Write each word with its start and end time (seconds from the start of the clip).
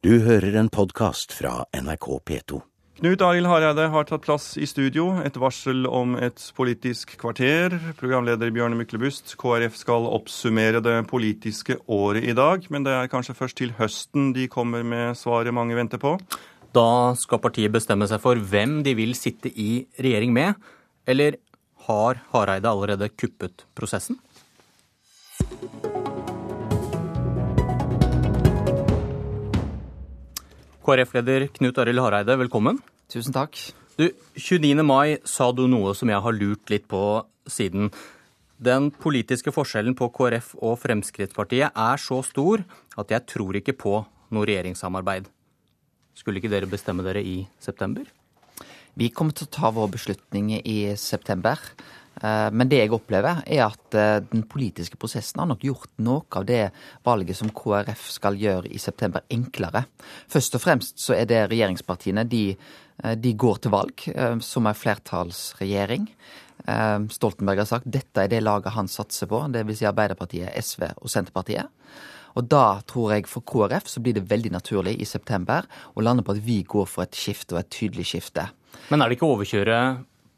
Du 0.00 0.14
hører 0.24 0.54
en 0.56 0.70
podkast 0.72 1.34
fra 1.36 1.66
NRK 1.76 2.06
P2. 2.24 2.58
Knut 3.02 3.20
Arild 3.20 3.50
Hareide 3.50 3.84
har 3.92 4.06
tatt 4.08 4.22
plass 4.24 4.54
i 4.56 4.64
studio. 4.64 5.10
Et 5.20 5.34
varsel 5.36 5.84
om 5.84 6.14
et 6.16 6.40
politisk 6.56 7.12
kvarter. 7.20 7.76
Programleder 7.98 8.48
Bjørne 8.48 8.78
Myklebust, 8.78 9.34
KrF 9.36 9.76
skal 9.76 10.08
oppsummere 10.08 10.80
det 10.80 10.94
politiske 11.10 11.76
året 11.84 12.24
i 12.24 12.32
dag. 12.32 12.64
Men 12.72 12.88
det 12.88 12.96
er 12.96 13.12
kanskje 13.12 13.36
først 13.36 13.58
til 13.60 13.76
høsten 13.76 14.32
de 14.32 14.48
kommer 14.48 14.88
med 14.88 15.20
svaret 15.20 15.52
mange 15.52 15.76
venter 15.76 16.00
på? 16.00 16.14
Da 16.72 17.12
skal 17.20 17.44
partiet 17.44 17.76
bestemme 17.76 18.08
seg 18.08 18.24
for 18.24 18.40
hvem 18.40 18.80
de 18.86 18.96
vil 18.96 19.12
sitte 19.20 19.52
i 19.52 19.84
regjering 20.00 20.32
med. 20.32 20.56
Eller 21.04 21.36
har 21.90 22.24
Hareide 22.32 22.72
allerede 22.72 23.12
kuppet 23.20 23.68
prosessen? 23.76 24.16
KrF-leder 30.90 31.44
Knut 31.54 31.76
Arild 31.78 32.02
Hareide, 32.02 32.34
velkommen. 32.40 32.80
Tusen 33.12 33.34
takk. 33.34 33.54
Du, 33.94 34.08
29. 34.34 34.82
mai 34.82 35.20
sa 35.28 35.52
du 35.54 35.68
noe 35.70 35.92
som 35.94 36.10
jeg 36.10 36.18
har 36.24 36.34
lurt 36.34 36.72
litt 36.72 36.88
på 36.90 37.02
siden. 37.46 37.92
Den 38.58 38.88
politiske 38.90 39.54
forskjellen 39.54 39.94
på 39.94 40.08
KrF 40.16 40.48
og 40.58 40.80
Fremskrittspartiet 40.82 41.78
er 41.78 42.02
så 42.02 42.18
stor 42.26 42.64
at 42.98 43.14
jeg 43.14 43.26
tror 43.30 43.60
ikke 43.60 43.76
på 43.78 43.92
noe 44.34 44.48
regjeringssamarbeid. 44.50 45.28
Skulle 46.18 46.42
ikke 46.42 46.50
dere 46.56 46.70
bestemme 46.72 47.06
dere 47.06 47.22
i 47.22 47.44
september? 47.62 48.10
Vi 48.98 49.12
kommer 49.14 49.36
til 49.36 49.46
å 49.46 49.54
ta 49.60 49.70
vår 49.70 49.92
beslutning 49.94 50.56
i 50.58 50.96
september. 50.98 51.62
Eh, 52.20 52.48
men 52.52 52.68
det 52.68 52.82
jeg 52.82 52.92
opplever, 52.92 53.40
er 53.46 53.64
at 53.68 53.96
eh, 53.96 54.18
den 54.32 54.44
politiske 54.50 54.98
prosessen 55.00 55.40
har 55.40 55.48
nok 55.50 55.64
gjort 55.64 55.92
noe 56.04 56.26
av 56.36 56.46
det 56.48 56.66
valget 57.06 57.38
som 57.38 57.52
KrF 57.54 58.10
skal 58.18 58.38
gjøre 58.40 58.68
i 58.68 58.80
september, 58.82 59.24
enklere. 59.32 59.86
Først 60.30 60.58
og 60.58 60.64
fremst 60.64 61.00
så 61.00 61.16
er 61.16 61.30
det 61.30 61.46
regjeringspartiene. 61.52 62.26
De, 62.28 62.44
eh, 62.52 63.16
de 63.16 63.34
går 63.34 63.64
til 63.64 63.74
valg 63.74 64.06
som 64.44 64.68
en 64.68 64.76
flertallsregjering. 64.76 66.08
Stoltenberg 66.60 67.62
har 67.62 67.68
sagt 67.70 67.86
dette 67.88 68.20
er 68.20 68.28
det 68.28 68.42
laget 68.44 68.74
han 68.74 68.88
satser 68.90 69.30
på, 69.30 69.38
dvs. 69.48 69.78
Si 69.78 69.86
Arbeiderpartiet, 69.88 70.52
SV 70.60 70.90
og 71.00 71.08
Senterpartiet. 71.08 71.70
Og 72.36 72.44
da 72.52 72.82
tror 72.86 73.14
jeg 73.14 73.24
for 73.30 73.42
KrF 73.48 73.88
så 73.90 74.02
blir 74.04 74.18
det 74.18 74.28
veldig 74.28 74.52
naturlig 74.52 74.98
i 75.00 75.08
september 75.08 75.64
å 75.96 76.04
lande 76.04 76.22
på 76.22 76.36
at 76.36 76.42
vi 76.44 76.60
går 76.68 76.84
for 76.86 77.06
et 77.06 77.16
skifte 77.16 77.56
og 77.56 77.62
et 77.62 77.72
tydelig 77.72 78.10
skifte. 78.12 78.44
Men 78.92 79.00
er 79.00 79.08
det 79.08 79.16
ikke 79.16 79.26
å 79.26 79.34
overkjøre 79.38 79.80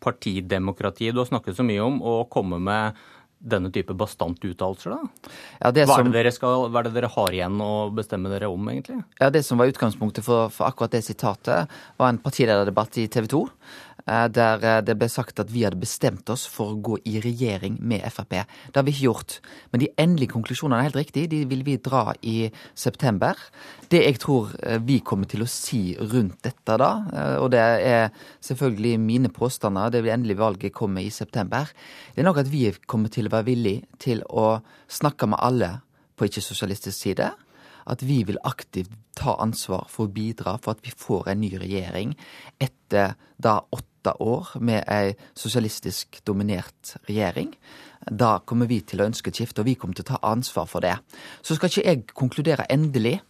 partidemokratiet 0.03 1.15
du 1.15 1.23
har 1.23 1.31
snakket 1.31 1.59
så 1.59 1.67
mye 1.67 1.83
om, 1.85 2.01
å 2.03 2.23
komme 2.31 2.61
med 2.63 3.01
denne 3.43 3.73
type 3.75 3.95
bastante 3.99 4.47
uttalelser, 4.47 4.95
da? 4.95 5.31
Ja, 5.59 5.71
hva, 5.89 5.99
er 6.05 6.29
det 6.29 6.35
skal, 6.37 6.69
hva, 6.71 6.83
er 6.83 6.87
det 6.87 6.95
dere 6.95 7.11
har 7.11 7.35
igjen 7.35 7.59
å 7.65 7.73
bestemme 7.95 8.31
dere 8.31 8.51
om, 8.53 8.69
egentlig? 8.71 9.01
Ja, 9.19 9.31
Det 9.35 9.43
som 9.47 9.59
var 9.59 9.73
utgangspunktet 9.73 10.25
for, 10.27 10.53
for 10.55 10.69
akkurat 10.69 10.95
det 10.95 11.03
sitatet, 11.07 11.73
var 11.99 12.13
en 12.13 12.21
partilederdebatt 12.23 13.01
i 13.03 13.09
TV 13.11 13.27
2. 13.33 13.43
Eh, 14.07 14.29
der 14.35 14.65
eh, 14.67 14.81
det 14.83 14.97
ble 14.99 15.09
sagt 15.11 15.41
at 15.43 15.51
vi 15.53 15.63
hadde 15.63 15.79
bestemt 15.81 16.31
oss 16.33 16.45
for 16.51 16.73
å 16.73 16.81
gå 16.83 16.99
i 17.07 17.21
regjering 17.23 17.79
med 17.79 18.03
Frp. 18.11 18.35
Det 18.73 18.81
har 18.81 18.87
vi 18.87 18.95
ikke 18.95 19.09
gjort. 19.09 19.37
Men 19.71 19.85
de 19.85 19.91
endelige 20.01 20.33
konklusjonene 20.35 20.81
er 20.81 20.89
helt 20.89 20.99
riktig. 20.99 21.29
De 21.31 21.45
vil 21.51 21.63
vi 21.67 21.79
dra 21.79 22.11
i 22.27 22.51
september. 22.75 23.39
Det 23.93 24.03
jeg 24.03 24.19
tror 24.23 24.51
eh, 24.63 24.81
vi 24.83 24.99
kommer 25.07 25.31
til 25.31 25.45
å 25.45 25.51
si 25.51 25.95
rundt 26.01 26.43
dette 26.43 26.79
da, 26.81 26.91
og 27.43 27.51
det 27.53 27.61
er 27.61 28.11
selvfølgelig 28.45 28.99
mine 29.01 29.31
påstander, 29.33 29.93
det 29.93 30.03
endelige 30.11 30.41
valget 30.41 30.75
kommer 30.75 31.05
i 31.05 31.11
september, 31.13 31.69
det 32.15 32.23
er 32.23 32.27
nok 32.27 32.41
at 32.43 32.51
vi 32.51 32.65
kommer 32.91 33.13
til 33.13 33.29
å 33.29 33.33
være 33.35 33.47
villige 33.51 33.99
til 34.03 34.23
å 34.29 34.63
snakke 34.91 35.29
med 35.31 35.43
alle 35.43 35.71
på 36.17 36.27
ikke-sosialistisk 36.29 36.97
side 36.97 37.31
at 37.91 38.03
vi 38.07 38.23
vil 38.27 38.41
aktivt 38.47 38.93
ta 39.19 39.37
ansvar 39.43 39.89
for 39.93 40.09
å 40.09 40.15
bidra 40.15 40.57
for 40.63 40.77
at 40.77 40.85
vi 40.87 40.95
får 40.95 41.33
en 41.33 41.43
ny 41.43 41.53
regjering 41.61 42.15
etter 42.63 43.17
da 43.43 43.59
åtte 43.71 43.92
åtte 44.03 44.23
år 44.23 44.49
med 44.61 44.85
ei 44.91 45.15
sosialistisk 45.35 46.25
dominert 46.27 46.97
regjering. 47.09 47.55
Da 48.11 48.41
kommer 48.45 48.67
vi 48.67 48.81
til 48.81 49.01
å 49.01 49.07
ønske 49.07 49.31
et 49.31 49.39
skifte, 49.39 49.63
og 49.63 49.67
vi 49.67 49.77
kommer 49.79 49.95
til 49.95 50.05
å 50.05 50.17
ta 50.17 50.19
ansvar 50.27 50.67
for 50.67 50.83
det. 50.83 50.97
Så 51.43 51.55
skal 51.55 51.71
ikke 51.71 51.87
jeg 51.87 52.07
konkludere 52.15 52.67
endelig, 52.71 53.21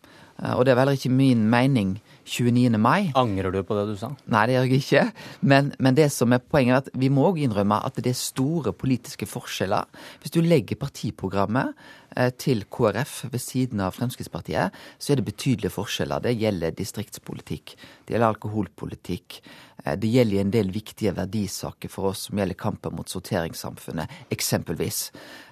og 0.43 0.65
det 0.67 0.73
er 0.73 0.81
vel 0.81 0.97
ikke 0.97 1.13
min 1.15 1.45
mening 1.51 1.97
29. 2.25 2.79
mai. 2.79 3.11
Angrer 3.19 3.51
du 3.53 3.63
på 3.67 3.77
det 3.77 3.87
du 3.91 3.97
sa? 3.99 4.13
Nei, 4.31 4.45
det 4.47 4.55
gjør 4.55 4.69
jeg 4.69 4.83
ikke. 4.83 5.03
Men, 5.53 5.73
men 5.83 5.97
det 5.99 6.09
som 6.15 6.33
er 6.35 6.43
poenget 6.43 6.75
er 6.75 6.85
at 6.85 7.01
vi 7.03 7.11
må 7.13 7.25
òg 7.31 7.41
innrømme 7.43 7.81
at 7.83 7.99
det 7.99 8.13
er 8.13 8.19
store 8.19 8.75
politiske 8.77 9.27
forskjeller. 9.29 9.89
Hvis 10.23 10.35
du 10.35 10.41
legger 10.45 10.79
partiprogrammet 10.81 11.73
eh, 12.17 12.31
til 12.39 12.65
KrF 12.71 13.17
ved 13.33 13.43
siden 13.43 13.83
av 13.83 13.97
Fremskrittspartiet, 13.97 14.79
så 14.99 15.13
er 15.13 15.21
det 15.21 15.29
betydelige 15.33 15.75
forskjeller. 15.75 16.23
Det 16.23 16.37
gjelder 16.39 16.77
distriktspolitikk, 16.79 17.75
det 18.07 18.17
gjelder 18.17 18.31
alkoholpolitikk. 18.31 19.41
Eh, 19.85 19.97
det 19.99 20.13
gjelder 20.13 20.45
en 20.45 20.55
del 20.55 20.71
viktige 20.75 21.17
verdisaker 21.19 21.91
for 21.93 22.13
oss 22.13 22.29
som 22.29 22.39
gjelder 22.39 22.61
kampen 22.61 22.95
mot 22.99 23.11
sorteringssamfunnet, 23.11 24.23
eksempelvis. 24.35 25.09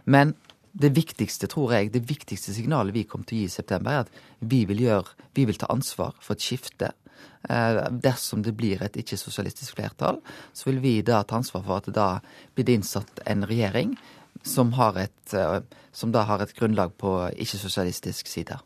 Men 0.07 0.37
det 0.73 0.93
viktigste, 0.95 1.49
tror 1.51 1.75
jeg, 1.75 1.91
det 1.95 2.05
viktigste 2.09 2.55
signalet 2.55 2.95
vi 2.95 3.05
kommer 3.09 3.27
til 3.29 3.39
å 3.39 3.43
gi 3.43 3.49
i 3.49 3.53
september, 3.53 3.91
er 3.93 4.07
at 4.07 4.47
vi 4.53 4.63
vil, 4.69 4.85
gjøre, 4.87 5.17
vi 5.37 5.47
vil 5.49 5.59
ta 5.59 5.71
ansvar 5.73 6.15
for 6.23 6.37
et 6.37 6.45
skifte. 6.45 6.93
Eh, 7.49 7.81
dersom 8.05 8.45
det 8.47 8.55
blir 8.57 8.83
et 8.85 8.97
ikke-sosialistisk 9.01 9.79
flertall, 9.79 10.21
så 10.53 10.71
vil 10.71 10.81
vi 10.85 10.95
da 11.07 11.23
ta 11.25 11.41
ansvar 11.41 11.65
for 11.67 11.81
at 11.81 11.91
det 11.91 11.97
da 11.99 12.09
blir 12.55 12.69
det 12.69 12.79
innsatt 12.81 13.23
en 13.27 13.47
regjering 13.49 13.97
som, 14.47 14.73
et, 15.01 15.35
eh, 15.35 15.61
som 15.93 16.13
da 16.13 16.25
har 16.29 16.45
et 16.45 16.55
grunnlag 16.57 16.95
på 17.01 17.15
ikke-sosialistisk 17.35 18.31
side. 18.31 18.61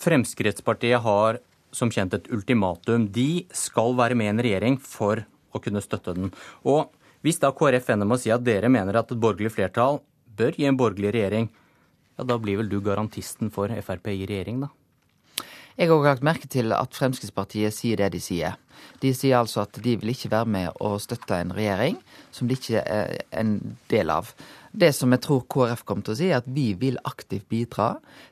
Fremskrittspartiet 0.00 1.02
har 1.04 1.40
som 1.74 1.90
kjent 1.90 2.14
et 2.14 2.28
ultimatum. 2.32 3.08
De 3.12 3.46
skal 3.54 3.96
være 3.98 4.16
med 4.18 4.26
i 4.26 4.32
en 4.32 4.44
regjering 4.46 4.78
for 4.80 5.24
å 5.54 5.60
kunne 5.62 5.82
støtte 5.82 6.14
den. 6.16 6.32
Og 6.64 6.90
hvis 7.24 7.40
da 7.42 7.52
KrF 7.56 7.90
ender 7.94 8.08
med 8.08 8.18
å 8.18 8.22
si 8.22 8.32
at 8.34 8.44
dere 8.46 8.70
mener 8.70 8.98
at 9.00 9.10
et 9.10 9.20
borgerlig 9.20 9.54
flertall 9.54 10.00
bør 10.36 10.56
gi 10.58 10.68
en 10.68 10.78
borgerlig 10.78 11.14
regjering, 11.16 11.50
ja, 12.14 12.24
da 12.26 12.38
blir 12.38 12.60
vel 12.60 12.70
du 12.70 12.80
garantisten 12.84 13.50
for 13.54 13.72
Frp 13.82 14.12
i 14.12 14.26
regjering, 14.26 14.64
da? 14.66 14.72
Jeg 15.74 15.88
har 15.90 15.96
også 15.96 16.06
lagt 16.06 16.22
merke 16.22 16.46
til 16.46 16.70
at 16.70 16.94
Fremskrittspartiet 16.94 17.74
sier 17.74 17.98
det 17.98 18.12
de 18.14 18.20
sier. 18.22 18.54
De 19.02 19.10
sier 19.16 19.40
altså 19.40 19.64
at 19.64 19.80
de 19.82 19.96
vil 19.98 20.12
ikke 20.12 20.30
være 20.30 20.46
med 20.46 20.76
å 20.78 20.92
støtte 21.02 21.34
en 21.34 21.50
regjering 21.56 21.96
som 22.34 22.46
de 22.46 22.54
ikke 22.54 22.78
er 22.78 23.16
en 23.34 23.56
del 23.90 24.12
av. 24.14 24.30
Det 24.70 24.92
som 24.94 25.10
jeg 25.14 25.24
tror 25.26 25.42
KrF 25.50 25.82
kommer 25.86 26.06
til 26.06 26.14
å 26.14 26.18
si, 26.20 26.28
er 26.30 26.38
at 26.38 26.46
vi 26.50 26.68
vil 26.78 27.00
aktivt 27.06 27.48
bidra 27.50 27.88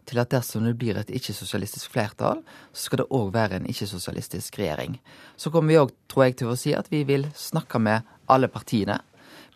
til 0.06 0.22
at 0.22 0.30
dersom 0.30 0.69
det 0.69 0.76
blir 0.78 0.98
et 0.98 1.10
ikke-sosialistisk 1.10 1.90
flertall, 1.94 2.44
så 2.70 2.86
skal 2.86 3.02
det 3.02 3.10
òg 3.10 3.34
være 3.34 3.58
en 3.58 3.69
ikke-sosialistisk 3.70 4.58
regjering. 4.62 5.00
Så 5.34 5.50
kommer 5.50 5.74
vi 5.74 5.82
òg, 5.82 5.90
tror 6.10 6.28
jeg, 6.28 6.38
til 6.38 6.52
å 6.52 6.58
si 6.58 6.76
at 6.78 6.90
vi 6.94 7.02
vil 7.10 7.26
snakke 7.38 7.82
med 7.82 8.06
alle 8.30 8.50
partiene 8.50 9.00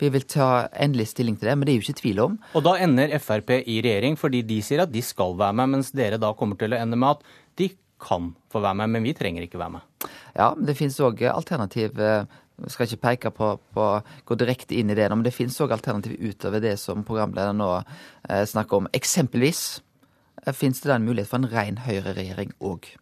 vi 0.00 0.10
vil 0.12 0.26
ta 0.28 0.68
endelig 0.76 1.10
stilling 1.12 1.38
til 1.40 1.48
det, 1.48 1.56
men 1.56 1.66
det 1.66 1.72
er 1.72 1.78
jo 1.78 1.86
ikke 1.86 2.00
tvil 2.02 2.22
om. 2.26 2.38
Og 2.58 2.64
da 2.66 2.76
ender 2.84 3.14
Frp 3.22 3.54
i 3.62 3.80
regjering 3.84 4.18
fordi 4.20 4.42
de 4.46 4.60
sier 4.64 4.84
at 4.84 4.92
de 4.92 5.02
skal 5.04 5.36
være 5.38 5.56
med, 5.56 5.76
mens 5.76 5.92
dere 5.96 6.20
da 6.20 6.34
kommer 6.36 6.58
til 6.60 6.76
å 6.76 6.80
ende 6.80 6.98
med 7.00 7.16
at 7.16 7.30
de 7.56 7.70
kan 8.02 8.34
få 8.52 8.60
være 8.60 8.76
med, 8.82 8.92
men 8.92 9.06
vi 9.08 9.14
trenger 9.16 9.46
ikke 9.46 9.60
være 9.60 9.78
med. 9.78 10.10
Ja, 10.36 10.50
men 10.56 10.66
det 10.68 10.76
finnes 10.76 10.98
òg 11.00 11.22
alternativ. 11.30 11.96
Jeg 11.96 12.26
eh, 12.26 12.68
skal 12.72 12.90
ikke 12.90 13.04
peke 13.06 13.32
på, 13.32 13.50
på 13.72 13.88
gå 14.28 14.38
direkte 14.38 14.76
inn 14.76 14.92
i 14.92 14.98
det, 14.98 15.08
men 15.12 15.24
det 15.24 15.34
finnes 15.34 15.56
òg 15.64 15.72
alternativ 15.78 16.20
utover 16.20 16.60
det 16.64 16.76
som 16.82 17.04
programlederen 17.06 17.60
nå 17.62 17.72
eh, 17.80 18.44
snakker 18.44 18.82
om. 18.82 18.92
Eksempelvis 18.96 19.64
eh, 20.44 20.52
finnes 20.52 20.82
det 20.82 20.92
da 20.92 21.00
en 21.00 21.08
mulighet 21.08 21.32
for 21.32 21.40
en 21.40 21.50
ren 21.52 21.80
høyreregjering 21.88 22.52
òg. 22.60 22.92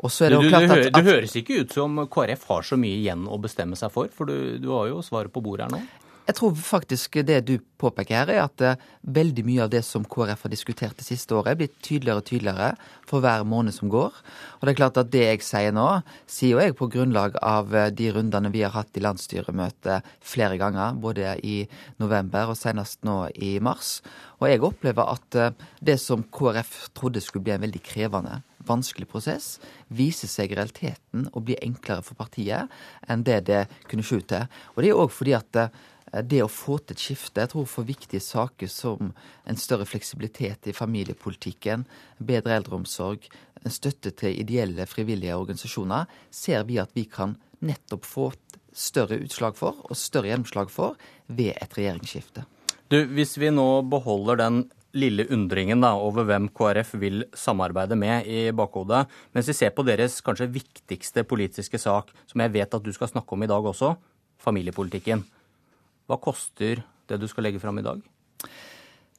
Og 0.00 0.10
så 0.10 0.24
er 0.26 0.32
det, 0.32 0.40
jo 0.40 0.48
klart 0.48 0.70
at, 0.72 0.86
at, 0.88 0.94
Det 0.96 1.04
høres 1.06 1.36
ikke 1.36 1.60
ut 1.62 1.74
som 1.76 2.00
KrF 2.10 2.46
har 2.48 2.64
så 2.66 2.80
mye 2.80 2.96
igjen 2.96 3.28
å 3.28 3.36
bestemme 3.42 3.76
seg 3.78 3.92
for, 3.92 4.08
for 4.14 4.30
du, 4.30 4.56
du 4.58 4.70
har 4.72 4.88
jo 4.88 5.02
svaret 5.04 5.32
på 5.34 5.44
bordet 5.44 5.68
her 5.68 5.76
nå. 5.76 6.08
Jeg 6.30 6.36
tror 6.38 6.52
faktisk 6.54 7.16
det 7.26 7.40
du 7.48 7.56
påpeker 7.80 8.20
her, 8.20 8.30
er 8.30 8.44
at 8.44 8.62
uh, 8.62 8.82
veldig 9.02 9.42
mye 9.48 9.64
av 9.64 9.70
det 9.72 9.80
som 9.82 10.04
KrF 10.06 10.44
har 10.46 10.52
diskutert 10.52 11.00
det 11.00 11.06
siste 11.08 11.34
året, 11.34 11.58
blir 11.58 11.72
tydeligere 11.82 12.22
og 12.22 12.28
tydeligere 12.28 12.68
for 13.08 13.24
hver 13.24 13.42
måned 13.42 13.74
som 13.74 13.90
går. 13.90 14.14
Og 14.60 14.62
det 14.62 14.70
er 14.70 14.78
klart 14.78 15.00
at 15.00 15.10
det 15.10 15.24
jeg 15.24 15.42
sier 15.42 15.74
nå, 15.74 15.88
sier 16.30 16.54
jo 16.54 16.62
jeg 16.62 16.76
på 16.78 16.86
grunnlag 16.92 17.34
av 17.42 17.74
uh, 17.74 17.88
de 17.90 18.12
rundene 18.14 18.54
vi 18.54 18.62
har 18.62 18.76
hatt 18.76 18.94
i 18.94 19.02
landsstyremøtet 19.02 20.06
flere 20.22 20.60
ganger, 20.60 21.02
både 21.02 21.34
i 21.42 21.64
november 21.98 22.54
og 22.54 22.60
senest 22.62 23.02
nå 23.08 23.24
i 23.34 23.56
mars. 23.58 23.96
Og 24.38 24.52
jeg 24.52 24.62
opplever 24.70 25.10
at 25.16 25.40
uh, 25.40 25.68
det 25.82 25.98
som 25.98 26.22
KrF 26.30 26.92
trodde 26.94 27.24
skulle 27.26 27.48
bli 27.48 27.58
en 27.58 27.66
veldig 27.66 27.82
krevende 27.90 28.38
vanskelig 28.70 29.08
prosess, 29.10 29.56
viser 29.88 30.30
seg 30.30 30.52
i 30.52 30.60
realiteten 30.60 31.26
å 31.34 31.42
bli 31.42 31.58
enklere 31.58 32.04
for 32.06 32.14
partiet 32.14 32.70
enn 33.10 33.24
det 33.26 33.46
det 33.48 33.64
kunne 33.90 34.04
se 34.06 34.20
ut 34.20 34.28
til. 34.30 34.60
Og 34.76 34.84
det 34.84 34.92
er 34.92 35.00
òg 35.00 35.10
fordi 35.10 35.34
at 35.34 35.58
Eh, 35.60 35.99
det 36.10 36.40
å 36.42 36.50
få 36.50 36.78
til 36.82 36.96
et 36.96 37.02
skifte. 37.02 37.42
Jeg 37.42 37.52
tror 37.52 37.68
for 37.70 37.88
viktige 37.88 38.22
saker 38.24 38.70
som 38.70 39.12
en 39.46 39.60
større 39.60 39.86
fleksibilitet 39.86 40.70
i 40.70 40.76
familiepolitikken, 40.76 41.86
bedre 42.18 42.56
eldreomsorg, 42.58 43.28
støtte 43.70 44.12
til 44.16 44.40
ideelle, 44.40 44.88
frivillige 44.88 45.36
organisasjoner, 45.36 46.08
ser 46.30 46.64
vi 46.68 46.80
at 46.82 46.94
vi 46.96 47.06
kan 47.10 47.36
nettopp 47.60 48.08
få 48.08 48.30
større 48.72 49.20
utslag 49.20 49.56
for, 49.58 49.82
og 49.86 49.98
større 49.98 50.30
gjennomslag 50.30 50.70
for, 50.72 50.98
ved 51.26 51.54
et 51.56 51.76
regjeringsskifte. 51.76 52.46
Du, 52.90 53.04
Hvis 53.14 53.36
vi 53.38 53.52
nå 53.54 53.82
beholder 53.86 54.40
den 54.40 54.62
lille 54.96 55.26
undringen 55.30 55.82
da, 55.84 55.92
over 55.94 56.26
hvem 56.26 56.48
KrF 56.50 56.94
vil 56.98 57.24
samarbeide 57.36 57.94
med 57.98 58.26
i 58.26 58.48
bakhodet. 58.56 59.04
Mens 59.36 59.46
vi 59.50 59.54
ser 59.54 59.70
på 59.74 59.84
deres 59.86 60.18
kanskje 60.26 60.50
viktigste 60.50 61.22
politiske 61.28 61.78
sak, 61.78 62.10
som 62.26 62.42
jeg 62.42 62.54
vet 62.56 62.74
at 62.74 62.82
du 62.82 62.90
skal 62.94 63.10
snakke 63.12 63.36
om 63.36 63.46
i 63.46 63.50
dag 63.50 63.70
også, 63.70 63.94
familiepolitikken. 64.42 65.22
Hva 66.10 66.18
koster 66.18 66.82
det 67.06 67.20
du 67.22 67.28
skal 67.30 67.46
legge 67.46 67.62
fram 67.62 67.78
i 67.78 67.86
dag? 67.86 68.02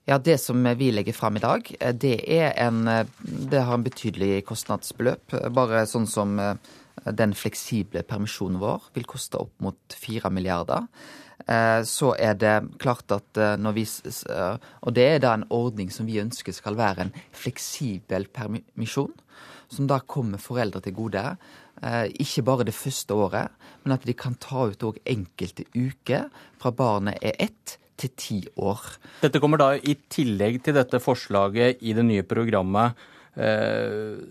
Ja, 0.09 0.17
Det 0.17 0.38
som 0.41 0.63
vi 0.77 0.91
legger 0.91 1.13
fram 1.13 1.38
i 1.38 1.43
dag, 1.43 1.67
det, 1.93 2.15
er 2.27 2.51
en, 2.59 2.83
det 3.21 3.61
har 3.63 3.77
en 3.77 3.85
betydelig 3.85 4.43
kostnadsbeløp. 4.49 5.38
Bare 5.55 5.85
sånn 5.88 6.07
som 6.09 6.39
eh, 6.41 6.57
den 7.05 7.35
fleksible 7.38 8.01
permisjonen 8.09 8.59
vår 8.59 8.89
vil 8.97 9.07
koste 9.07 9.39
opp 9.39 9.53
mot 9.63 9.95
fire 9.95 10.33
milliarder. 10.33 10.89
Eh, 11.47 11.81
så 11.88 12.11
er 12.19 12.35
det 12.41 12.55
klart 12.81 13.13
at 13.13 13.38
eh, 13.38 13.55
når 13.61 13.77
vi 13.77 13.85
Og 14.81 14.93
det 14.93 15.07
er 15.07 15.19
da 15.23 15.33
en 15.38 15.47
ordning 15.49 15.91
som 15.93 16.09
vi 16.09 16.19
ønsker 16.21 16.53
skal 16.53 16.75
være 16.75 17.07
en 17.07 17.15
fleksibel 17.31 18.27
permisjon. 18.27 19.13
Som 19.71 19.88
da 19.88 20.01
kommer 20.03 20.41
foreldre 20.41 20.81
til 20.81 20.97
gode. 20.97 21.23
Ikke 21.81 22.44
bare 22.45 22.66
det 22.68 22.75
første 22.78 23.16
året, 23.18 23.54
men 23.81 23.95
at 23.95 24.04
de 24.06 24.13
kan 24.13 24.36
ta 24.38 24.68
ut 24.69 24.83
òg 24.86 25.00
enkelte 25.10 25.66
uker 25.74 26.28
fra 26.62 26.72
barnet 26.78 27.18
er 27.25 27.39
ett 27.42 27.78
til 28.01 28.12
ti 28.18 28.38
år. 28.62 28.83
Dette 29.22 29.42
kommer 29.42 29.62
da 29.62 29.72
i 29.78 29.95
tillegg 30.10 30.62
til 30.66 30.78
dette 30.78 31.01
forslaget 31.01 31.81
i 31.86 31.95
det 31.98 32.06
nye 32.06 32.25
programmet 32.25 32.98
eh, 33.33 34.22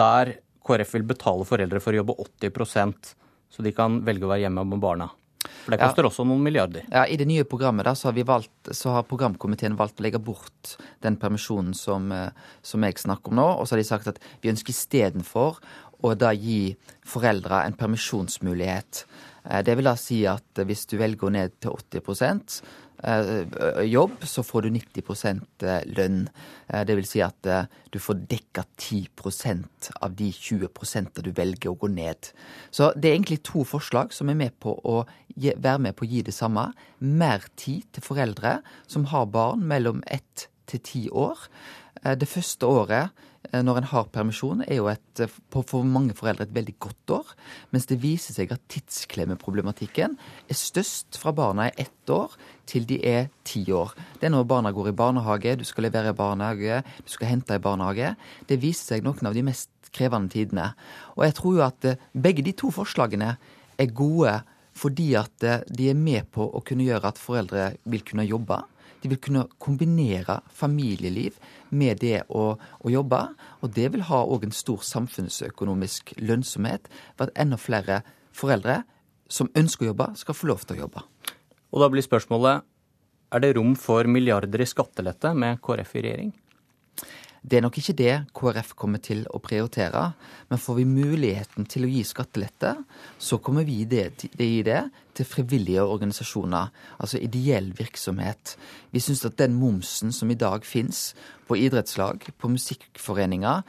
der 0.00 0.36
KrF 0.66 0.94
vil 0.98 1.08
betale 1.10 1.46
foreldre 1.48 1.82
for 1.82 1.94
å 1.94 2.02
jobbe 2.02 2.18
80% 2.26 3.14
så 3.50 3.64
de 3.66 3.72
kan 3.74 3.98
velge 4.06 4.26
å 4.26 4.30
være 4.30 4.46
hjemme 4.46 4.64
med 4.70 4.82
barna. 4.82 5.10
For 5.40 5.72
det 5.72 5.80
koster 5.80 6.04
ja. 6.04 6.10
også 6.10 6.24
noen 6.28 6.42
milliarder. 6.44 6.84
Ja, 6.92 7.06
I 7.08 7.16
det 7.20 7.26
nye 7.28 7.46
programmet 7.48 7.86
da, 7.88 7.94
så 7.96 8.10
har, 8.10 8.18
valgt, 8.28 8.70
så 8.76 8.94
har 8.94 9.06
programkomiteen 9.08 9.76
valgt 9.78 10.00
å 10.00 10.04
legge 10.04 10.20
bort 10.22 10.74
den 11.04 11.16
permisjonen 11.20 11.72
som, 11.76 12.10
eh, 12.12 12.28
som, 12.64 12.84
jeg 12.84 13.00
snakker 13.00 13.32
om 13.32 13.40
nå. 13.40 13.46
Og 13.58 13.66
så 13.66 13.74
har 13.76 13.82
de 13.82 13.88
sagt 13.88 14.10
at 14.12 14.20
vi 14.44 14.52
ønsker 14.52 14.74
istedenfor 14.74 15.58
å 16.02 16.14
da 16.18 16.32
gi 16.36 16.74
foreldre 17.06 17.64
en 17.64 17.76
permisjonsmulighet. 17.78 19.04
Eh, 19.44 19.62
det 19.64 19.76
vil 19.78 19.88
da 19.88 19.96
si 19.98 20.22
at 20.28 20.62
hvis 20.66 20.86
du 20.90 20.98
velger 21.00 21.28
å 21.28 21.34
ned 21.34 21.58
til 21.60 21.76
80 21.76 22.62
Eh, 23.00 23.46
jobb, 23.88 24.18
så 24.28 24.42
får 24.44 24.66
du 24.66 24.74
90 24.74 25.62
eh, 25.64 25.86
lønn. 25.88 26.26
Det 26.68 26.96
vil 26.98 27.06
si 27.08 27.22
at 27.24 27.48
du 27.90 27.96
får 27.98 28.18
dekka 28.28 28.66
10% 28.76 29.88
av 30.04 30.12
de 30.14 30.28
20% 30.30 31.22
du 31.24 31.30
velger 31.32 31.72
å 31.72 31.78
gå 31.80 31.88
ned. 31.88 32.28
Så 32.70 32.92
det 32.94 33.08
er 33.08 33.16
egentlig 33.16 33.40
to 33.42 33.64
forslag 33.64 34.12
som 34.12 34.28
er 34.28 34.36
med 34.36 34.52
på 34.60 34.76
å 34.84 35.00
være 35.40 35.80
med 35.80 35.96
på 35.96 36.04
å 36.04 36.10
gi 36.12 36.20
det 36.22 36.36
samme. 36.36 36.68
Mer 37.00 37.48
tid 37.56 37.88
til 37.90 38.04
foreldre 38.04 38.60
som 38.86 39.08
har 39.10 39.32
barn 39.32 39.64
mellom 39.64 40.04
ett 40.06 40.50
til 40.68 40.84
ti 40.84 41.02
år. 41.08 41.48
Det 42.04 42.28
første 42.28 42.68
året 42.68 43.16
når 43.48 43.80
en 43.80 43.88
har 43.88 44.08
permisjon, 44.12 44.60
er 44.68 44.76
jo 44.78 44.88
et, 44.92 45.20
eh, 45.20 45.30
for 45.50 45.82
mange 45.82 46.14
foreldre 46.14 46.44
et 46.44 46.54
veldig 46.54 46.74
godt 46.78 47.14
år. 47.16 47.26
Mens 47.72 47.86
det 47.86 48.00
viser 48.02 48.34
seg 48.34 48.52
at 48.52 48.60
tidsklemmeproblematikken 48.68 50.16
er 50.48 50.54
størst 50.54 51.18
fra 51.18 51.32
barna 51.32 51.66
er 51.66 51.86
ett 51.86 52.10
år 52.10 52.36
til 52.66 52.84
de 52.86 53.00
er 53.02 53.30
ti 53.44 53.64
år. 53.72 53.94
Det 54.20 54.28
er 54.28 54.34
når 54.36 54.46
barna 54.46 54.72
går 54.72 54.88
i 54.88 54.96
barnehage, 54.96 55.56
du 55.56 55.64
skal 55.64 55.84
levere 55.88 56.10
i 56.10 56.16
barnehage, 56.16 56.84
du 57.04 57.10
skal 57.10 57.28
hente 57.28 57.54
i 57.54 57.58
barnehage. 57.58 58.14
Det 58.46 58.60
viser 58.60 58.94
seg 58.94 59.04
noen 59.04 59.26
av 59.26 59.34
de 59.34 59.42
mest 59.42 59.70
krevende 59.90 60.30
tidene. 60.30 60.74
Og 61.16 61.24
jeg 61.24 61.34
tror 61.34 61.54
jo 61.54 61.66
at 61.66 61.84
eh, 61.84 61.96
begge 62.14 62.44
de 62.44 62.52
to 62.52 62.70
forslagene 62.70 63.36
er 63.78 63.86
gode 63.86 64.42
fordi 64.80 65.14
at 65.18 65.34
de 65.66 65.90
er 65.90 65.98
med 65.98 66.30
på 66.30 66.44
å 66.46 66.62
kunne 66.64 66.86
gjøre 66.86 67.10
at 67.10 67.18
foreldre 67.18 67.72
vil 67.84 68.04
kunne 68.06 68.24
jobbe. 68.24 68.62
De 69.00 69.10
vil 69.10 69.20
kunne 69.22 69.46
kombinere 69.62 70.40
familieliv 70.52 71.38
med 71.70 72.02
det 72.02 72.24
å, 72.28 72.54
å 72.56 72.92
jobbe. 72.92 73.20
Og 73.64 73.72
det 73.76 73.88
vil 73.94 74.04
ha 74.10 74.22
òg 74.24 74.46
en 74.46 74.54
stor 74.54 74.84
samfunnsøkonomisk 74.86 76.14
lønnsomhet 76.20 76.90
ved 77.16 77.28
at 77.28 77.36
enda 77.40 77.60
flere 77.60 78.02
foreldre 78.36 78.82
som 79.30 79.50
ønsker 79.56 79.86
å 79.86 79.92
jobbe, 79.92 80.10
skal 80.18 80.36
få 80.36 80.50
lov 80.50 80.66
til 80.66 80.76
å 80.76 80.84
jobbe. 80.84 81.04
Og 81.70 81.82
da 81.82 81.88
blir 81.92 82.04
spørsmålet 82.04 82.66
er 83.30 83.42
det 83.44 83.54
rom 83.54 83.76
for 83.78 84.08
milliarder 84.10 84.64
i 84.64 84.66
skattelette 84.66 85.30
med 85.38 85.60
KrF 85.62 85.92
i 85.94 86.02
regjering? 86.02 86.32
Det 87.40 87.56
er 87.56 87.64
nok 87.64 87.78
ikke 87.80 87.96
det 87.96 88.14
KrF 88.36 88.74
kommer 88.76 89.00
til 89.00 89.22
å 89.32 89.40
prioritere. 89.40 90.02
Men 90.50 90.60
får 90.60 90.76
vi 90.80 90.84
muligheten 90.88 91.68
til 91.70 91.86
å 91.86 91.90
gi 91.90 92.02
skattelette, 92.04 92.74
så 93.18 93.38
kommer 93.40 93.64
vi 93.64 93.84
det, 93.88 94.10
gi 94.36 94.60
det 94.66 94.82
til 95.16 95.28
frivillige 95.28 95.84
organisasjoner. 95.84 96.68
Altså 97.00 97.20
ideell 97.22 97.72
virksomhet. 97.78 98.56
Vi 98.92 99.00
syns 99.00 99.24
at 99.24 99.38
den 99.40 99.56
momsen 99.56 100.12
som 100.12 100.30
i 100.30 100.38
dag 100.38 100.68
fins 100.68 101.14
på 101.48 101.56
idrettslag, 101.56 102.28
på 102.36 102.52
musikkforeninger, 102.52 103.64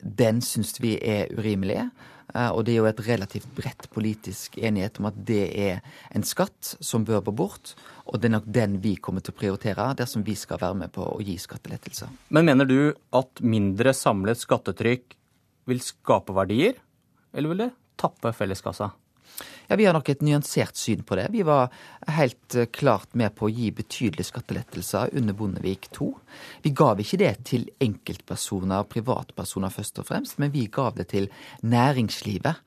den 0.00 0.42
syns 0.44 0.76
vi 0.82 0.98
er 1.00 1.32
urimelig. 1.32 1.88
Eh, 2.36 2.50
og 2.52 2.66
det 2.66 2.74
er 2.74 2.82
jo 2.82 2.88
et 2.90 3.02
relativt 3.06 3.48
bredt 3.56 3.88
politisk 3.94 4.58
enighet 4.60 5.00
om 5.00 5.08
at 5.10 5.20
det 5.28 5.44
er 5.56 5.80
en 6.14 6.26
skatt 6.26 6.74
som 6.84 7.06
bør 7.06 7.24
gå 7.28 7.36
bort. 7.40 7.74
Og 8.06 8.20
det 8.20 8.28
er 8.30 8.36
nok 8.36 8.50
den 8.58 8.78
vi 8.84 8.96
kommer 9.00 9.24
til 9.24 9.34
å 9.34 9.38
prioritere 9.40 9.88
dersom 9.98 10.24
vi 10.26 10.36
skal 10.38 10.60
være 10.62 10.80
med 10.84 10.92
på 10.94 11.06
å 11.06 11.22
gi 11.24 11.38
skattelettelser. 11.40 12.12
Men 12.28 12.50
mener 12.50 12.68
du 12.68 12.78
at 13.16 13.42
mindre 13.42 13.94
samlet 13.96 14.42
skattetrykk 14.42 15.16
vil 15.66 15.82
skape 15.82 16.34
verdier, 16.36 16.76
eller 17.34 17.52
vil 17.52 17.64
det 17.64 17.72
tappe 17.98 18.30
felleskassa? 18.36 18.92
Ja, 19.68 19.76
Vi 19.76 19.86
har 19.86 19.92
nok 19.96 20.08
et 20.08 20.22
nyansert 20.22 20.76
syn 20.78 21.02
på 21.02 21.16
det. 21.18 21.26
Vi 21.34 21.42
var 21.42 21.72
helt 22.16 22.54
eh, 22.54 22.68
klart 22.70 23.14
med 23.14 23.34
på 23.34 23.48
å 23.48 23.52
gi 23.52 23.72
betydelige 23.74 24.30
skattelettelser 24.30 25.14
under 25.18 25.34
Bondevik 25.34 25.88
II. 25.90 26.12
Vi 26.62 26.70
gav 26.70 27.02
ikke 27.02 27.18
det 27.18 27.32
til 27.50 27.66
enkeltpersoner, 27.82 28.86
privatpersoner 28.90 29.74
først 29.74 29.98
og 30.02 30.08
fremst, 30.10 30.38
men 30.38 30.54
vi 30.54 30.68
gav 30.70 30.94
det 30.98 31.08
til 31.14 31.26
næringslivet. 31.66 32.62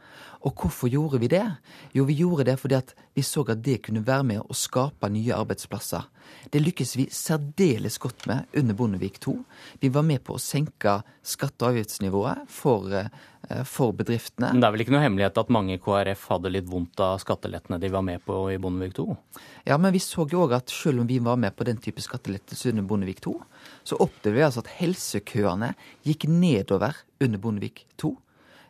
Og 0.47 0.55
hvorfor 0.55 0.87
gjorde 0.87 1.19
vi 1.19 1.27
det? 1.27 1.43
Jo, 1.91 2.05
vi 2.07 2.15
gjorde 2.21 2.45
det 2.47 2.55
fordi 2.61 2.77
at 2.77 2.93
vi 3.17 3.23
så 3.25 3.43
at 3.51 3.59
det 3.63 3.81
kunne 3.83 4.05
være 4.07 4.23
med 4.23 4.39
å 4.39 4.55
skape 4.55 5.09
nye 5.11 5.35
arbeidsplasser. 5.35 6.05
Det 6.53 6.61
lykkes 6.61 6.95
vi 6.95 7.07
særdeles 7.11 7.97
godt 7.99 8.23
med 8.29 8.55
under 8.61 8.77
Bondevik 8.77 9.19
II. 9.25 9.41
Vi 9.81 9.91
var 9.91 10.05
med 10.07 10.23
på 10.23 10.37
å 10.37 10.41
senke 10.41 11.01
skatte- 11.25 11.65
og 11.65 11.73
avgiftsnivået 11.73 12.47
for, 12.47 12.87
eh, 12.93 13.63
for 13.65 13.91
bedriftene. 13.91 14.53
Men 14.53 14.61
det 14.61 14.67
er 14.67 14.71
vel 14.71 14.85
ikke 14.85 14.95
noe 14.95 15.03
hemmelighet 15.03 15.37
at 15.37 15.49
mange 15.49 15.73
i 15.73 15.77
KrF 15.77 16.27
hadde 16.29 16.51
litt 16.53 16.69
vondt 16.69 16.99
av 16.99 17.19
skattelettene 17.19 17.79
de 17.79 17.89
var 17.89 18.01
med 18.01 18.23
på 18.23 18.53
i 18.53 18.57
Bondevik 18.57 18.97
II? 18.97 19.17
Ja, 19.65 19.77
men 19.77 19.91
vi 19.91 19.99
så 19.99 20.29
jo 20.29 20.47
òg 20.47 20.55
at 20.55 20.69
selv 20.69 21.01
om 21.01 21.07
vi 21.07 21.19
var 21.19 21.35
med 21.35 21.55
på 21.55 21.65
den 21.65 21.77
type 21.77 21.99
skattelettelse 21.99 22.69
under 22.69 22.83
Bondevik 22.83 23.25
II, 23.27 23.41
så 23.83 23.99
opplevde 23.99 24.35
vi 24.35 24.47
altså 24.47 24.59
at 24.59 24.73
helsekøene 24.79 25.75
gikk 26.05 26.29
nedover 26.29 26.95
under 27.19 27.37
Bondevik 27.37 27.85
II. 28.01 28.15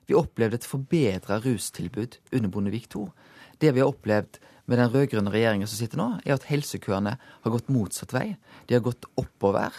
Vi 0.09 0.17
opplevde 0.17 0.57
et 0.57 0.65
forbedra 0.65 1.37
rustilbud 1.43 2.17
under 2.33 2.49
Bondevik 2.49 2.87
II. 2.89 3.11
Det 3.61 3.75
vi 3.75 3.83
har 3.83 3.91
opplevd 3.91 4.39
med 4.69 4.79
den 4.81 4.89
rød-grønne 4.89 5.33
regjeringa 5.33 5.67
som 5.69 5.77
sitter 5.77 5.99
nå, 6.01 6.07
er 6.25 6.33
at 6.33 6.47
helsekøene 6.49 7.15
har 7.19 7.53
gått 7.53 7.69
motsatt 7.73 8.13
vei. 8.15 8.31
De 8.65 8.77
har 8.77 8.85
gått 8.85 9.05
oppover. 9.21 9.73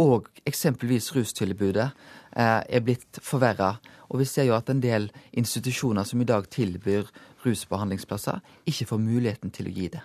Og 0.00 0.28
eksempelvis 0.48 1.10
rustilbudet 1.16 1.88
eh, 1.88 2.60
er 2.60 2.84
blitt 2.84 3.20
forverra. 3.24 3.74
Og 4.12 4.20
vi 4.20 4.28
ser 4.28 4.48
jo 4.48 4.56
at 4.56 4.68
en 4.72 4.82
del 4.84 5.08
institusjoner 5.32 6.08
som 6.08 6.20
i 6.20 6.28
dag 6.28 6.48
tilbyr 6.52 7.08
rusbehandlingsplasser, 7.46 8.40
ikke 8.68 8.88
får 8.90 9.00
muligheten 9.00 9.52
til 9.54 9.68
å 9.70 9.74
gi 9.76 9.88
det. 9.96 10.04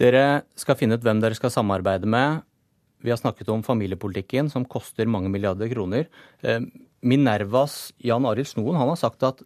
Dere 0.00 0.24
skal 0.58 0.78
finne 0.80 0.96
ut 0.96 1.04
hvem 1.04 1.20
dere 1.20 1.36
skal 1.36 1.52
samarbeide 1.52 2.08
med. 2.08 2.40
Vi 3.04 3.12
har 3.12 3.20
snakket 3.20 3.50
om 3.52 3.64
familiepolitikken, 3.64 4.48
som 4.48 4.64
koster 4.64 5.08
mange 5.10 5.28
milliarder 5.32 5.68
kroner. 5.68 6.08
Minervas 7.04 7.92
Jan 8.00 8.24
Arild 8.28 8.48
Snoen 8.48 8.78
han 8.80 8.90
har 8.90 9.00
sagt 9.00 9.24
at 9.26 9.42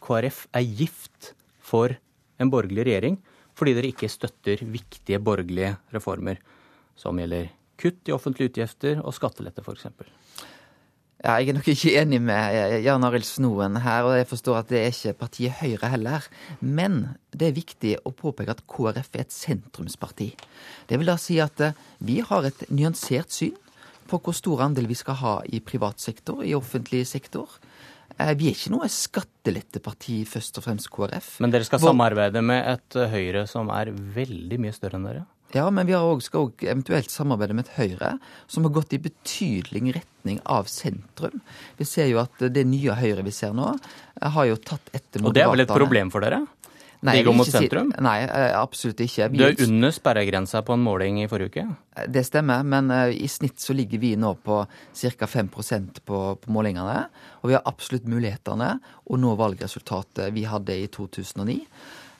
KrF 0.00 0.46
er 0.56 0.64
gift 0.64 1.32
for 1.58 1.96
en 2.40 2.52
borgerlig 2.52 2.86
regjering 2.86 3.18
fordi 3.58 3.74
dere 3.76 3.90
ikke 3.92 4.08
støtter 4.08 4.62
viktige 4.70 5.20
borgerlige 5.20 5.74
reformer 5.92 6.40
som 6.98 7.18
gjelder 7.20 7.50
kutt 7.80 8.08
i 8.08 8.14
offentlige 8.14 8.52
utgifter 8.52 9.00
og 9.02 9.14
skattelette 9.16 9.64
f.eks. 9.64 9.88
Ja, 11.20 11.34
jeg 11.36 11.50
er 11.50 11.56
nok 11.58 11.66
ikke 11.68 11.92
enig 12.00 12.20
med 12.24 12.78
Jan 12.80 13.04
Arild 13.04 13.26
Snoen 13.28 13.76
her, 13.84 14.06
og 14.08 14.14
jeg 14.16 14.28
forstår 14.30 14.62
at 14.62 14.70
det 14.72 14.78
er 14.80 14.94
ikke 14.94 15.18
partiet 15.20 15.58
Høyre 15.58 15.90
heller. 15.92 16.24
Men 16.64 17.02
det 17.36 17.50
er 17.50 17.58
viktig 17.58 17.90
å 18.08 18.12
påpeke 18.16 18.54
at 18.54 18.62
KrF 18.64 19.10
er 19.12 19.26
et 19.26 19.34
sentrumsparti. 19.34 20.30
Det 20.88 20.96
vil 20.96 21.12
da 21.12 21.18
si 21.20 21.36
at 21.44 21.60
eh, 21.60 21.76
vi 22.00 22.22
har 22.24 22.48
et 22.48 22.64
nyansert 22.72 23.36
syn 23.36 23.58
på 24.10 24.20
hvor 24.24 24.36
stor 24.36 24.66
andel 24.66 24.90
vi 24.90 24.98
skal 24.98 25.18
ha 25.22 25.34
i 25.46 25.62
privat 25.64 26.02
sektor, 26.02 26.42
i 26.44 26.56
offentlig 26.58 27.04
sektor. 27.08 27.58
Eh, 28.16 28.34
vi 28.36 28.50
er 28.50 28.56
ikke 28.56 28.72
noe 28.74 28.88
skatteletteparti, 28.90 30.22
først 30.28 30.60
og 30.60 30.66
fremst 30.66 30.90
KrF. 30.92 31.36
Men 31.44 31.54
dere 31.54 31.66
skal 31.68 31.80
Hvor... 31.80 31.94
samarbeide 31.94 32.42
med 32.44 32.64
et 32.74 32.98
eh, 32.98 33.12
Høyre 33.14 33.46
som 33.50 33.70
er 33.74 33.92
veldig 33.94 34.60
mye 34.62 34.74
større 34.76 35.00
enn 35.00 35.08
dere? 35.08 35.26
Ja, 35.54 35.64
men 35.74 35.88
vi 35.88 35.96
også, 35.96 36.28
skal 36.28 36.44
òg 36.46 36.62
eventuelt 36.62 37.10
samarbeide 37.10 37.56
med 37.58 37.66
et 37.66 37.74
Høyre 37.78 38.12
som 38.50 38.66
har 38.66 38.74
gått 38.76 38.94
i 38.94 39.00
betydelig 39.02 39.96
retning 39.96 40.38
av 40.46 40.68
sentrum. 40.70 41.40
Vi 41.80 41.86
ser 41.88 42.06
jo 42.12 42.20
at 42.22 42.44
det 42.54 42.62
nye 42.70 42.94
Høyre 42.98 43.24
vi 43.26 43.34
ser 43.34 43.56
nå, 43.56 43.72
har 44.20 44.46
jo 44.46 44.60
tatt 44.62 44.92
etter 44.92 45.24
Moderaterne. 45.24 45.30
Og 45.30 45.34
det 45.34 45.42
er 45.46 45.50
vel 45.54 45.64
et 45.64 45.74
problem 45.74 46.12
for 46.14 46.26
dere? 46.26 46.44
Nei, 47.06 47.22
går 47.24 47.34
mot 47.36 47.48
sentrum? 47.48 47.92
si-? 47.94 48.02
Nei, 48.04 48.16
eh, 48.26 48.50
absolutt 48.60 49.00
ikke. 49.00 49.30
Vi 49.32 49.38
Du 49.40 49.44
er 49.46 49.62
under 49.64 49.90
sperregrensa 49.96 50.60
på 50.66 50.74
en 50.76 50.82
måling 50.84 51.22
i 51.22 51.28
forrige 51.30 51.48
uke. 51.54 51.64
Det 52.12 52.24
stemmer, 52.26 52.62
men 52.66 52.90
eh, 52.90 53.14
i 53.24 53.28
snitt 53.28 53.58
så 53.62 53.72
ligger 53.76 53.98
vi 54.02 54.14
nå 54.20 54.34
på 54.44 54.60
ca. 54.66 55.26
5% 55.26 56.02
på, 56.04 56.20
på 56.42 56.52
målingene. 56.52 57.06
Og 57.40 57.48
vi 57.48 57.56
har 57.56 57.64
absolutt 57.64 58.04
mulighetene 58.10 58.74
å 59.08 59.16
nå 59.16 59.32
valgresultatet 59.40 60.32
vi 60.36 60.44
hadde 60.44 60.76
i 60.76 60.86
2009. 60.92 61.60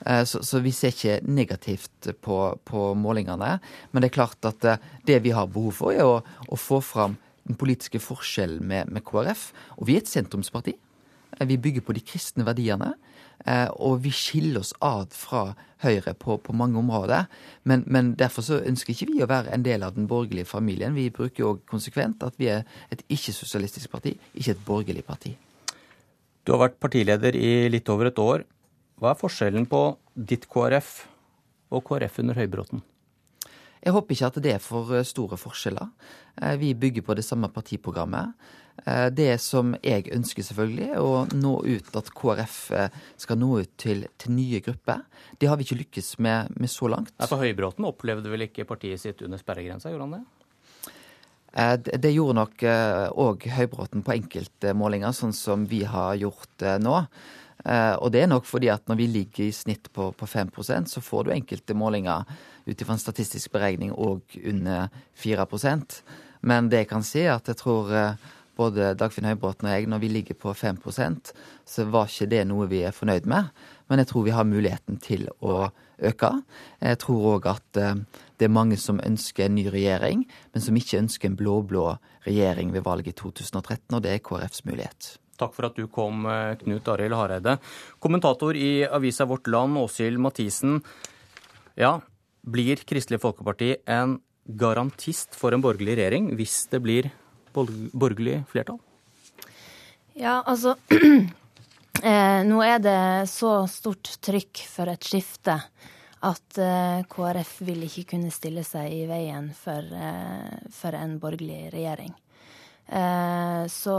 Eh, 0.07 0.25
Så, 0.25 0.41
så 0.43 0.63
vi 0.65 0.73
ser 0.73 0.95
ikke 0.95 1.19
negativt 1.29 2.09
på, 2.25 2.39
på 2.65 2.95
målingene. 2.97 3.59
Men 3.93 4.01
det 4.01 4.11
er 4.11 4.17
klart 4.17 4.49
at 4.49 4.65
eh, 4.65 4.79
det 5.05 5.21
vi 5.27 5.31
har 5.37 5.47
behov 5.53 5.73
for, 5.83 5.93
er 5.93 6.09
å, 6.09 6.23
å 6.49 6.57
få 6.57 6.81
fram 6.81 7.19
den 7.45 7.57
politiske 7.61 8.01
forskjellen 8.01 8.65
med, 8.65 8.89
med 8.93 9.05
KrF. 9.05 9.51
Og 9.77 9.89
vi 9.89 9.97
er 9.99 10.05
et 10.05 10.09
sentrumsparti. 10.09 10.73
Eh, 11.37 11.47
Vi 11.47 11.57
bygger 11.61 11.85
på 11.85 11.93
de 11.97 12.01
kristne 12.01 12.45
verdiene. 12.49 12.95
Eh, 13.47 13.68
Og 13.76 14.02
vi 14.04 14.12
skiller 14.14 14.61
oss 14.61 14.73
ad 14.80 15.12
fra 15.16 15.54
Høyre 15.80 16.12
på, 16.14 16.37
på 16.37 16.52
mange 16.52 16.78
områder. 16.78 17.28
Men, 17.64 17.85
men 17.87 18.14
derfor 18.14 18.44
så 18.44 18.61
ønsker 18.61 18.92
ikke 18.92 19.09
vi 19.12 19.23
å 19.25 19.30
være 19.30 19.54
en 19.54 19.64
del 19.64 19.82
av 19.82 19.94
den 19.97 20.09
borgerlige 20.11 20.44
familien. 20.50 20.94
Vi 20.94 21.09
bruker 21.11 21.44
jo 21.44 21.54
konsekvent 21.70 22.23
at 22.26 22.37
vi 22.37 22.50
er 22.52 22.66
et 22.92 23.00
ikke-sosialistisk 23.09 23.90
parti, 23.90 24.12
ikke 24.35 24.56
et 24.56 24.66
borgerlig 24.66 25.04
parti. 25.06 25.37
Du 26.44 26.52
har 26.52 26.66
vært 26.66 26.80
partileder 26.80 27.37
i 27.37 27.68
litt 27.73 27.88
over 27.92 28.11
et 28.11 28.20
år. 28.20 28.44
Hva 29.00 29.14
er 29.14 29.20
forskjellen 29.20 29.64
på 29.70 29.82
ditt 30.12 30.44
KrF 30.50 30.92
og 31.73 31.85
KrF 31.88 32.20
under 32.20 32.37
Høybråten? 32.37 32.85
Jeg 33.80 33.94
håper 33.97 34.12
ikke 34.12 34.28
at 34.28 34.38
det 34.44 34.52
er 34.52 34.61
for 34.61 34.92
eh, 34.92 35.06
store 35.09 35.38
forskjeller. 35.40 35.88
Eh, 36.42 36.56
Vi 36.61 36.75
bygger 36.75 37.02
på 37.06 37.16
det 37.16 37.25
samme 37.25 37.49
partiprogrammet. 37.49 38.35
Eh, 38.87 39.11
Det 39.11 39.39
som 39.41 39.75
jeg 39.83 40.09
ønsker 40.12 40.45
selvfølgelig, 40.47 40.91
er 40.95 41.00
å 41.05 41.25
nå 41.37 41.55
ut 41.67 41.97
at 41.97 42.11
KrF 42.17 42.59
eh, 42.77 43.00
skal 43.21 43.41
nå 43.41 43.53
ut 43.61 43.73
til, 43.81 44.07
til 44.19 44.37
nye 44.37 44.61
grupper. 44.65 45.03
Det 45.39 45.49
har 45.49 45.59
vi 45.59 45.67
ikke 45.67 45.81
lykkes 45.83 46.19
med, 46.19 46.53
med 46.57 46.71
så 46.71 46.89
langt. 46.89 47.12
For 47.21 47.43
Høybråten 47.43 47.89
opplevde 47.89 48.33
vel 48.33 48.49
ikke 48.49 48.69
partiet 48.69 49.03
sitt 49.03 49.23
under 49.27 49.41
sperregrensa, 49.41 49.93
gjorde 49.93 50.09
han 50.09 50.17
det? 50.21 50.23
Eh, 51.53 51.77
Det 51.99 52.15
gjorde 52.15 52.39
nok 52.41 52.65
òg 53.27 53.50
Høybråten 53.59 54.07
på 54.07 54.17
enkelte 54.17 54.75
målinger, 54.77 55.15
sånn 55.17 55.37
som 55.37 55.69
vi 55.69 55.85
har 55.85 56.17
gjort 56.21 56.67
nå. 56.81 56.97
Og 58.00 58.07
det 58.09 58.23
er 58.23 58.29
nok 58.31 58.47
fordi 58.49 58.71
at 58.73 58.87
når 58.89 58.97
vi 58.97 59.07
ligger 59.12 59.43
i 59.45 59.53
snitt 59.53 59.91
på, 59.93 60.07
på 60.17 60.25
5% 60.25 60.89
så 60.89 61.03
får 61.05 61.27
du 61.27 61.33
enkelte 61.35 61.75
målinger 61.77 62.25
ut 62.65 62.73
ifra 62.81 62.95
en 62.95 63.03
statistisk 63.03 63.53
beregning 63.53 63.93
òg 63.93 64.39
under 64.49 64.89
4% 65.21 65.99
Men 66.41 66.71
det 66.73 66.87
jeg 66.87 66.89
kan 66.89 67.05
si, 67.05 67.21
er 67.21 67.35
at 67.35 67.53
jeg 67.53 67.61
tror 67.61 67.93
både 68.61 68.93
Dagfinn 69.00 69.29
Høybråten 69.31 69.69
og 69.69 69.75
jeg, 69.75 69.88
når 69.88 70.02
vi 70.02 70.12
ligger 70.12 70.37
på 70.38 70.52
5% 70.57 71.33
så 71.71 71.87
var 71.90 72.11
ikke 72.11 72.29
det 72.31 72.43
noe 72.50 72.69
vi 72.71 72.83
er 72.87 72.95
fornøyd 72.95 73.29
med. 73.31 73.50
Men 73.88 74.02
jeg 74.02 74.11
tror 74.11 74.26
vi 74.26 74.35
har 74.35 74.49
muligheten 74.49 75.00
til 75.02 75.26
å 75.40 75.71
øke. 76.11 76.31
Jeg 76.81 77.00
tror 77.02 77.26
òg 77.35 77.49
at 77.50 77.81
eh, 77.81 78.05
det 78.40 78.49
er 78.49 78.55
mange 78.55 78.79
som 78.81 79.00
ønsker 79.05 79.47
en 79.47 79.57
ny 79.59 79.67
regjering, 79.73 80.25
men 80.55 80.64
som 80.64 80.76
ikke 80.79 81.00
ønsker 81.00 81.31
en 81.31 81.38
blå-blå 81.38 81.87
regjering 82.26 82.73
ved 82.75 82.87
valget 82.87 83.14
i 83.14 83.19
2013, 83.21 83.97
og 83.97 84.05
det 84.05 84.14
er 84.14 84.23
KrFs 84.25 84.64
mulighet. 84.69 85.11
Takk 85.40 85.55
for 85.57 85.71
at 85.71 85.76
du 85.79 85.87
kom, 85.93 86.26
eh, 86.29 86.57
Knut 86.61 86.88
Arild 86.93 87.17
Hareide. 87.17 87.59
Kommentator 88.00 88.57
i 88.57 88.87
avisa 88.88 89.29
Vårt 89.29 89.49
Land, 89.49 89.79
Åshild 89.81 90.21
Mathisen. 90.21 90.81
Ja, 91.81 91.99
blir 92.45 92.83
Kristelig 92.88 93.21
Folkeparti 93.23 93.75
en 93.87 94.19
garantist 94.59 95.37
for 95.38 95.55
en 95.55 95.62
borgerlig 95.62 95.99
regjering 95.99 96.33
hvis 96.38 96.64
det 96.73 96.81
blir 96.83 97.11
borgerlig 97.54 98.40
flertall? 98.50 98.80
Ja, 100.21 100.40
altså 100.45 100.75
eh, 102.02 102.40
Nå 102.45 102.62
er 102.64 102.80
det 102.83 103.00
så 103.30 103.64
stort 103.71 104.16
trykk 104.25 104.64
for 104.69 104.90
et 104.92 105.07
skifte 105.07 105.57
at 106.21 106.59
eh, 106.61 107.04
KrF 107.09 107.54
vil 107.64 107.87
ikke 107.87 108.11
kunne 108.14 108.33
stille 108.35 108.64
seg 108.66 108.92
i 108.92 109.07
veien 109.09 109.49
for, 109.57 109.80
eh, 109.80 110.59
for 110.75 110.97
en 110.99 111.16
borgerlig 111.23 111.71
regjering. 111.75 112.12
Så 113.71 113.92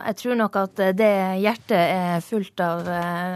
jeg 0.00 0.16
tror 0.16 0.36
nok 0.38 0.54
at 0.56 0.78
det 0.96 1.10
hjertet 1.42 1.76
er 1.76 2.22
fullt 2.24 2.62
av 2.64 2.86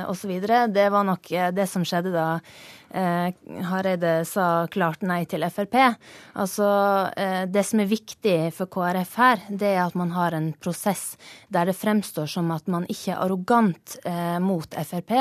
osv., 0.08 0.30
det 0.72 0.86
var 0.94 1.04
nok 1.04 1.28
det 1.52 1.66
som 1.68 1.84
skjedde 1.84 2.14
da 2.14 2.38
eh, 2.94 3.34
Hareide 3.68 4.14
sa 4.28 4.66
klart 4.70 5.02
nei 5.06 5.24
til 5.28 5.44
Frp. 5.50 5.76
Altså, 6.40 6.68
eh, 7.16 7.44
det 7.50 7.64
som 7.66 7.82
er 7.82 7.90
viktig 7.90 8.36
for 8.54 8.70
KrF 8.70 9.16
her, 9.20 9.44
det 9.50 9.72
er 9.74 9.82
at 9.84 9.98
man 9.98 10.14
har 10.14 10.36
en 10.36 10.52
prosess 10.62 11.16
der 11.52 11.68
det 11.68 11.76
fremstår 11.78 12.30
som 12.30 12.50
at 12.54 12.70
man 12.70 12.86
ikke 12.90 13.14
er 13.14 13.22
arrogant 13.24 13.96
eh, 14.04 14.38
mot 14.42 14.78
Frp, 14.86 15.14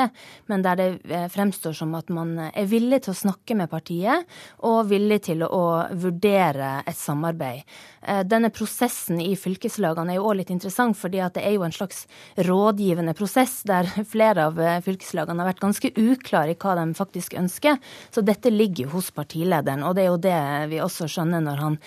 men 0.50 0.64
der 0.64 0.80
det 0.80 0.88
eh, 1.10 1.26
fremstår 1.32 1.76
som 1.76 1.94
at 1.98 2.12
man 2.14 2.36
er 2.50 2.70
villig 2.70 3.04
til 3.04 3.14
å 3.14 3.20
snakke 3.24 3.58
med 3.58 3.72
partiet, 3.72 4.28
og 4.64 4.88
villig 4.90 5.22
til 5.28 5.44
å, 5.46 5.50
å 5.50 5.66
vurdere 5.98 6.76
et 6.86 6.98
samarbeid. 6.98 7.64
Eh, 8.06 8.22
denne 8.28 8.50
prosessen 8.52 9.20
i 9.22 9.32
fylkeslagene 9.38 10.12
er 10.12 10.18
jo 10.18 10.28
òg 10.28 10.38
litt 10.42 10.52
interessant, 10.52 10.96
fordi 10.98 11.22
at 11.24 11.36
det 11.38 11.44
er 11.46 11.56
jo 11.56 11.64
en 11.64 11.74
slags 11.74 12.04
rådgivende 12.36 13.14
prosess 13.16 13.62
der 13.68 13.88
flere 14.12 14.48
av 14.50 14.60
eh, 14.60 14.80
fylkeslagene 14.84 15.40
har 15.40 15.52
vært 15.52 15.64
ganske 15.64 15.92
uklare 15.96 16.52
i 16.52 16.58
hva 16.60 16.76
de 16.80 16.86
faktisk 16.98 17.36
ønsker. 17.40 17.63
Så 18.14 18.24
dette 18.24 18.52
ligger 18.52 18.90
hos 18.94 19.10
partilederen, 19.14 19.84
og 19.86 19.96
det 19.96 20.04
er 20.04 20.10
jo 20.10 20.20
det 20.22 20.38
vi 20.72 20.80
også 20.82 21.08
skjønner 21.10 21.44
når 21.44 21.62
han 21.62 21.78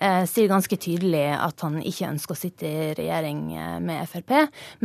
eh, 0.00 0.24
sier 0.28 0.50
ganske 0.50 0.78
tydelig 0.80 1.24
at 1.34 1.64
han 1.64 1.80
ikke 1.82 2.10
ønsker 2.10 2.36
å 2.36 2.40
sitte 2.40 2.68
i 2.68 2.92
regjering 2.98 3.42
eh, 3.54 3.76
med 3.84 4.06
Frp. 4.10 4.34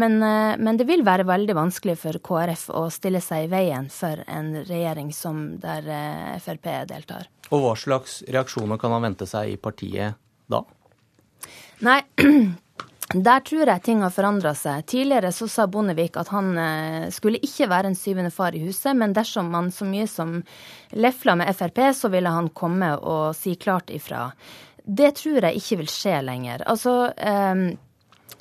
Men, 0.01 0.17
eh, 0.25 0.55
men 0.61 0.79
det 0.79 0.87
vil 0.89 1.05
være 1.07 1.27
veldig 1.29 1.57
vanskelig 1.57 1.97
for 2.01 2.21
KrF 2.23 2.67
å 2.77 2.87
stille 2.93 3.21
seg 3.23 3.47
i 3.47 3.51
veien 3.51 3.89
for 3.93 4.23
en 4.27 4.53
regjering 4.67 5.11
som 5.15 5.43
der 5.61 5.87
eh, 5.87 6.35
Frp 6.41 6.69
deltar. 6.91 7.29
Og 7.51 7.65
hva 7.65 7.75
slags 7.79 8.21
reaksjoner 8.31 8.79
kan 8.79 8.93
han 8.95 9.09
vente 9.09 9.27
seg 9.29 9.53
i 9.53 9.59
partiet 9.59 10.19
da? 10.51 10.63
Nei, 11.81 12.01
der 13.13 13.43
tror 13.45 13.67
jeg 13.67 13.83
ting 13.83 14.01
har 14.03 14.13
forandra 14.13 14.53
seg. 14.55 14.85
Tidligere 14.87 15.31
så 15.35 15.47
sa 15.51 15.67
Bondevik 15.67 16.17
at 16.19 16.31
han 16.31 16.51
eh, 16.57 17.09
skulle 17.13 17.41
ikke 17.43 17.69
være 17.71 17.91
en 17.91 17.97
syvende 17.97 18.31
far 18.31 18.55
i 18.55 18.63
huset, 18.63 18.95
men 18.97 19.15
dersom 19.15 19.51
man 19.51 19.71
så 19.73 19.87
mye 19.87 20.07
som 20.07 20.37
lefla 20.95 21.35
med 21.39 21.51
Frp, 21.55 21.83
så 21.97 22.11
ville 22.13 22.31
han 22.31 22.51
komme 22.55 22.93
og 22.97 23.35
si 23.37 23.55
klart 23.59 23.91
ifra. 23.93 24.29
Det 24.83 25.13
tror 25.19 25.47
jeg 25.47 25.61
ikke 25.61 25.81
vil 25.83 25.91
skje 25.91 26.19
lenger. 26.25 26.65
Altså, 26.71 26.95
eh, 27.17 27.65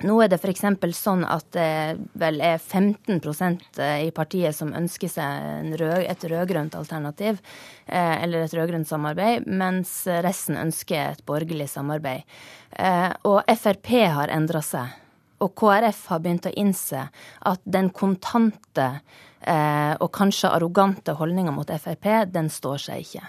nå 0.06 0.16
er 0.22 0.30
det 0.32 0.38
f.eks. 0.40 0.62
sånn 0.96 1.24
at 1.28 1.46
det 1.54 1.98
vel 2.20 2.40
er 2.44 2.58
15% 2.58 3.80
i 4.06 4.10
partiet 4.16 4.56
som 4.56 4.72
ønsker 4.76 5.10
seg 5.12 5.74
rød, 5.80 6.04
et 6.08 6.26
rød-grønt 6.32 6.76
alternativ, 6.78 7.40
eh, 7.86 8.22
eller 8.22 8.46
et 8.46 8.54
rød-grønt 8.56 8.88
samarbeid, 8.88 9.46
mens 9.46 10.04
resten 10.24 10.56
ønsker 10.60 11.12
et 11.12 11.24
borgerlig 11.28 11.68
samarbeid. 11.72 12.24
Eh, 12.72 13.10
og 13.28 13.42
Frp 13.56 13.92
har 14.14 14.32
endra 14.32 14.62
seg. 14.64 14.96
Og 15.40 15.54
KrF 15.56 16.06
har 16.12 16.20
begynt 16.20 16.48
å 16.50 16.56
innse 16.60 17.06
at 17.48 17.60
den 17.64 17.88
kontante 17.96 18.88
eh, 19.40 19.94
og 19.96 20.10
kanskje 20.12 20.52
arrogante 20.52 21.16
holdninga 21.16 21.52
mot 21.56 21.70
Frp, 21.80 22.08
den 22.32 22.50
står 22.52 22.88
seg 22.88 23.06
ikke. 23.06 23.28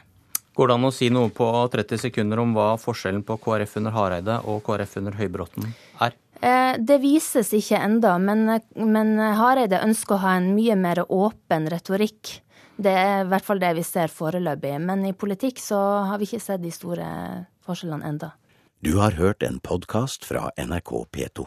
Går 0.55 0.67
det 0.67 0.75
an 0.75 0.87
å 0.89 0.91
si 0.91 1.07
noe 1.13 1.31
på 1.31 1.47
30 1.71 2.01
sekunder 2.01 2.41
om 2.43 2.53
hva 2.57 2.73
forskjellen 2.79 3.23
på 3.23 3.37
KrF 3.39 3.77
under 3.79 3.95
Hareide 3.95 4.39
og 4.51 4.59
KrF 4.67 4.97
under 4.99 5.15
Høybråten 5.15 5.69
er? 6.03 6.17
Eh, 6.41 6.75
Det 6.77 6.97
vises 7.03 7.53
ikke 7.55 7.79
enda, 7.79 8.17
men, 8.19 8.59
men 8.75 9.13
Hareide 9.19 9.83
ønsker 9.85 10.17
å 10.17 10.23
ha 10.25 10.35
en 10.39 10.51
mye 10.57 10.75
mer 10.75 11.05
åpen 11.07 11.69
retorikk. 11.71 12.41
Det 12.81 12.91
er 12.97 13.23
i 13.23 13.29
hvert 13.29 13.45
fall 13.45 13.61
det 13.61 13.71
vi 13.77 13.83
ser 13.85 14.11
foreløpig. 14.11 14.75
Men 14.81 15.05
i 15.05 15.13
politikk 15.13 15.59
så 15.61 15.79
har 16.09 16.19
vi 16.19 16.27
ikke 16.29 16.41
sett 16.41 16.63
de 16.63 16.71
store 16.73 17.07
forskjellene 17.67 18.07
enda. 18.07 18.33
Du 18.81 18.95
har 18.97 19.13
hørt 19.19 19.43
en 19.45 19.59
podkast 19.61 20.25
fra 20.25 20.49
NRK 20.57 20.95
P2. 21.13 21.45